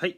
[0.00, 0.16] はい。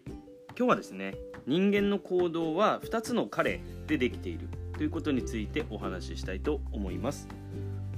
[0.57, 7.27] 今日はですね人間の行動は2つの彼でできているということについてお話ししたいと思います、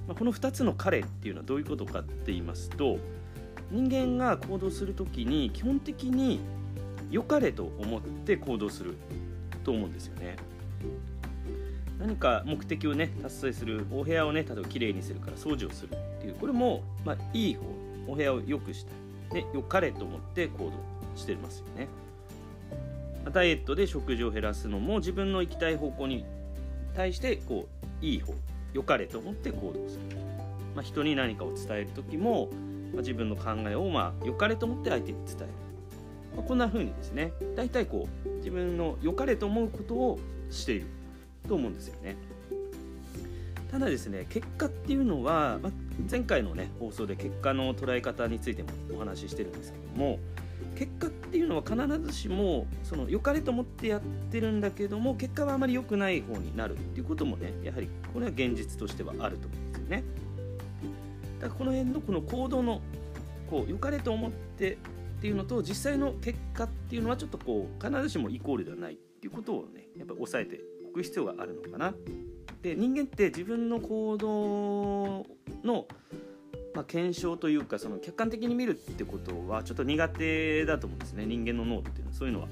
[0.08, 2.96] まあ、この2つの彼っていうのはどういうことかって言いますと
[3.70, 6.40] 人間が行動する時に基本的に
[7.10, 8.96] 良かれと思って行動する
[9.62, 10.36] と思うんですよね。
[12.00, 16.34] 何か目的をね達成するお部屋をね例えばきれいにするから掃除をするっていう。
[16.36, 17.66] これも、まあ、いい方。
[18.06, 20.93] お部屋を良くしたい、ね、良かれと思って行動。
[21.16, 21.88] してますよね。
[23.32, 26.26] ダイエットで食事を減らすのも自分の行きたい方向に
[26.94, 27.68] 対してこ
[28.02, 28.34] ういい方
[28.74, 30.16] 良かれと思って行動する、
[30.74, 32.50] まあ、人に何かを伝える時も、
[32.92, 35.46] まあ、自分の考えをまあ良かれと思って相手に伝える、
[36.36, 40.18] まあ、こんな風にですね大体こう自分の良かれと思うことを
[40.50, 40.86] している
[41.48, 42.16] と思うんですよね。
[43.70, 45.72] ただですね結果っていうのは、まあ、
[46.08, 50.20] 前回のね放送で結果の捉え方についてもお話ししてるんですけども
[50.76, 60.04] 結果っていうのは必ずしもその良かれと思ってやってるんだけども結果はあまり良くない方になるっていうこともねやはりこれは現実としてはあると思うんですよね。
[61.40, 62.80] だからこの辺のこの行動の
[63.48, 64.76] こう良かれと思ってっ
[65.20, 71.94] ていうのと実際の結果っていうのはちょっとこう必ずしもイコールではないっていうことをねやっぱり押さえておく必要があるのかな。
[72.62, 75.26] で人間って自分の行動
[75.62, 75.86] の
[76.74, 81.24] まあ、検証というかその客観的に見るってことはちょっと苦手だと思うんですね。
[81.24, 82.12] 人間の脳っていうのは。
[82.14, 82.48] そういうのは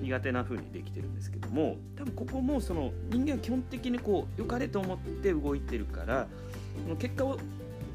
[0.00, 6.26] 苦手な風にできてるんですけども多分ここもその人間は基本的にこう良かれと思って動いてるから
[6.82, 7.38] その結果を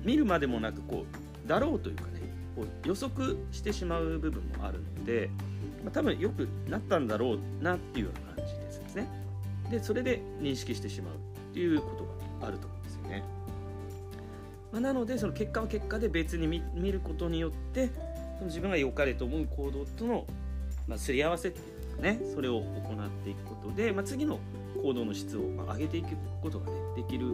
[0.03, 1.05] 見るまでもなくこ
[1.45, 2.21] うだろうというかね
[2.55, 5.29] こう予測してしまう部分もあるので、
[5.83, 9.07] まあ、多分良くなったんだろうなっていうような感じですね。
[9.69, 12.03] でそれで認識してしまうっていうこと
[12.41, 13.23] があると思うんですよね。
[14.71, 17.89] まあ、なのでその結果は結果で別に見ることによって
[18.37, 20.25] その自分が良かれと思う行動との、
[20.87, 24.39] まあ、すり合わせっていうかねそれを行っていくことで、まあ、次の
[24.81, 27.27] 行動の質をま上げていくことがねできる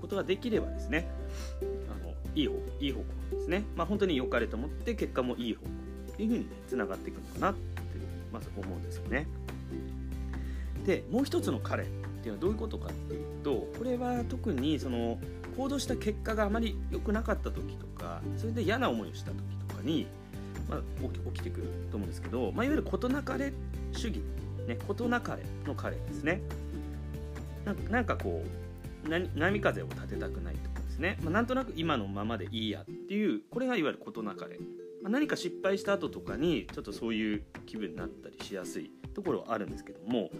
[0.00, 1.08] ことができればですね
[1.90, 3.04] あのいい方いい方向
[3.36, 5.70] ですね、まあ、本当に良かれと思って結果もいい方向
[6.12, 7.60] っていうふうにねつながっていくのかなって
[8.32, 9.26] まず思うんですよね。
[10.84, 11.86] でもう一つの彼
[12.26, 15.18] っていうのはどういうことかっていうとこれは特にその
[15.56, 19.36] 行動した結果があまり良くなかった時とかそれで嫌な思いをした時
[19.68, 20.06] とかに、
[20.68, 20.80] まあ、
[21.32, 23.52] 起きてくると思うんですけど、まあ、いわゆる事なかれ
[23.92, 24.22] 主義、
[24.66, 26.40] ね、事なかれの彼ですね。
[27.90, 34.58] なんかこう波風を立てたくないとかですね、まあ、なんとなく今のままでいいやっていうこれがいわゆる事なかれ、
[35.02, 40.30] まあ、何か失敗した後とかにちょっとそういう気分になったりしやすいところはあるんですけども、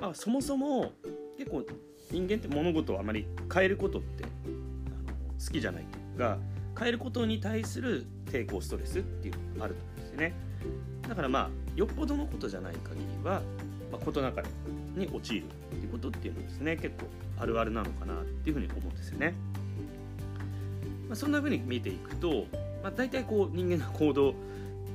[0.00, 0.92] あ、そもそも
[1.36, 1.64] 結構
[2.10, 6.38] 人間って物事をあまり変えることって好きじゃないというか
[6.78, 10.34] 変えることに対する抵抗ストレスっていうのがあると思うんですよね。
[11.08, 13.40] だからまあよっぽどのことじゃない限りは、
[13.90, 14.48] まあ、事なかれ
[14.96, 15.46] に陥るっ
[15.78, 17.06] ていうことっていうのはですね結構
[17.38, 19.34] あるあるなのかなっていうふうに思うんですよね、
[21.08, 22.46] まあ、そんなふうに見ていくと、
[22.82, 24.34] まあ、大体こう人間の行動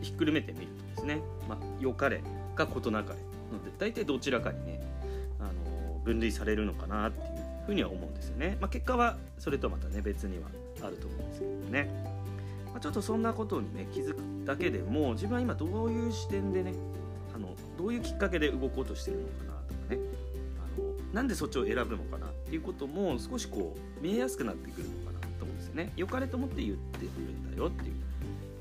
[0.02, 2.22] ひっくるめてみるとですね、まあ、良かれ
[2.56, 3.20] か事なかれ
[3.54, 4.73] ので大体どちらかにね
[6.04, 7.26] 分類されるのかなっていう
[7.66, 8.58] ふうには思うんですよね。
[8.60, 10.50] まあ、結果はそれとまたね別には
[10.86, 11.90] あると思うんですけどね。
[12.74, 16.74] まあ、ちょっとそんなことにね気づくだけでも自分は今どういう視点でね
[17.36, 20.00] あのどういうきっかけで動こうとしてるのかなとかね
[20.78, 25.94] あのなんでそっちを選ぶのかなっていうことも少しこう見えやすくなってくるのかなと思うんですよね。
[25.96, 27.96] 良かれと思って言ってるんだよっていう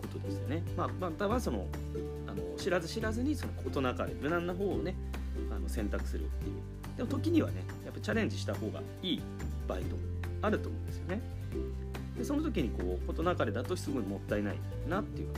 [0.02, 0.62] ことですよね。
[0.76, 1.66] まあ、またはその
[2.32, 4.94] あの知らず知らずにその事なかれ無難な方をね
[5.54, 6.52] あの選択するっていう。
[6.96, 9.22] でも時にはねやっぱチャレンジした方がいい
[9.66, 9.84] 場合と
[10.42, 11.20] あると思うんですよね。
[12.16, 14.56] でその時にこう事なかれだとすごいもったいない
[14.88, 15.28] なっていう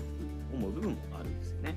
[0.52, 1.76] 思う部分もあるんですよね。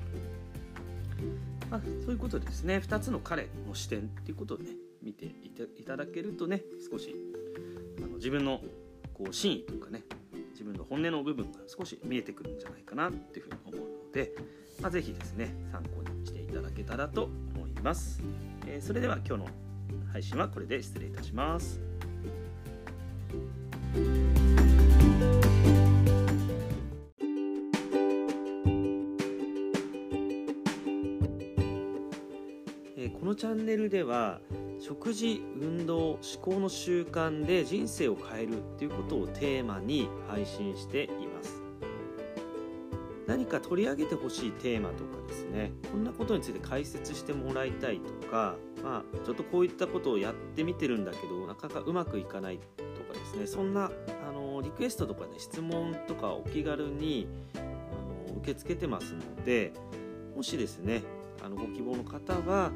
[1.70, 2.78] まあ、そういうことでですね。
[2.78, 4.70] 2つの彼の視点っていうことをね
[5.02, 7.14] 見ていただけるとね少し
[7.98, 8.60] あの自分の
[9.14, 10.02] こう真意というかね
[10.58, 14.32] 自分の本音の部分が少し見えてくるんじゃないかなっていうふうに思うので、
[14.82, 18.20] まあ、是非ですね参考にしていただけたらと思います、
[18.66, 19.48] えー、それでは今日の
[20.12, 21.80] 配信はこれで失礼いたします。
[33.20, 34.40] このチャンネルでは
[34.80, 41.62] 食事運動思考の習慣で人生を変えるっていうことをテーマに配信しています。
[43.26, 45.72] 何か取り上げてほしいテーマとかですね。
[45.92, 53.46] こんなことについて解説してもらいたいとか、まあ、ちょっとこういったことをやってみてるんだけどなかなかうまくいかないとかですね。
[53.46, 53.90] そんな
[54.26, 57.58] あのリクエストとかね質問とかお気軽にあ
[58.30, 59.72] の受け付けてますので
[60.34, 61.02] もしですね
[61.44, 62.72] あのご希望の方は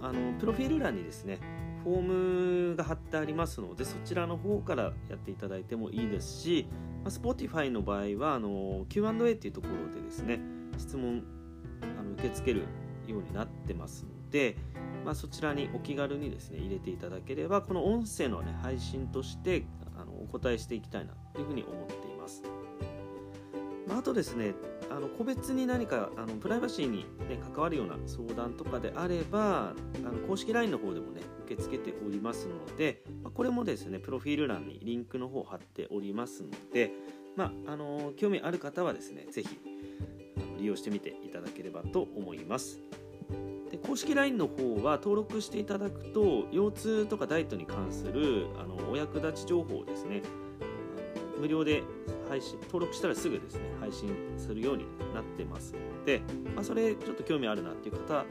[0.00, 1.38] あのプロフィール欄にですね
[1.84, 6.66] フォームが貼ってありますのでそちらの方からやっていただいてもいいですし、
[7.04, 10.40] ま、Spotify の場合はあの Q&A っていうところでですね
[10.76, 11.24] 質問
[11.82, 12.66] あの受け付ける
[13.06, 14.56] ようになってますので、
[15.04, 19.64] まあ、そちらにお気軽にですね入れていただければこの音声の、ね、配信として
[19.96, 22.42] あのお答えしていきたいなというふうに思っています。
[23.90, 24.54] まあ、あとですね
[24.88, 36.92] あの個別に何かあのプライバシーに、ね、関わるような相談とかであればあの公式 LINE の方でもね受け付けておりますので、まあ、これもですねプロフィール欄にリンクの方を貼っておりますので、
[37.36, 39.60] まあ、あの興味ある方はですね是非
[40.58, 42.80] 利用してみていただければと思います。
[43.70, 50.22] で公式 LINE の方は登録していただくと腰痛とかダイエットに関するあのお役立ち情報をですね
[51.40, 51.82] 無料で
[52.28, 54.84] 配信登録したらすぐですね配信するように
[55.14, 56.20] なってますので、
[56.54, 58.24] まあ、それちょっと興味あるなっていう方は、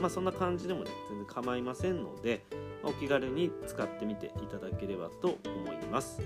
[0.00, 2.44] まあ、そんな感じでもね全然構いませんので、
[2.82, 6.20] まあ、お気軽に使ってみていただければと思います。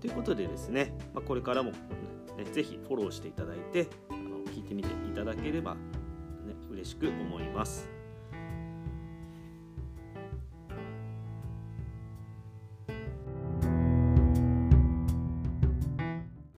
[0.00, 5.80] ということでですね、ま、これからも、ね、ぜひフォローしていただいてあの聞いてみていただければ、ね、
[6.70, 7.93] 嬉しく思います。